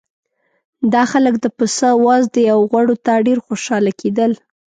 دا 0.93 1.03
خلک 1.11 1.35
د 1.39 1.45
پسه 1.57 1.89
وازدې 2.05 2.43
او 2.53 2.59
غوړو 2.69 2.95
ته 3.05 3.13
ډېر 3.27 3.39
خوشاله 3.45 3.91
کېدل. 4.01 4.31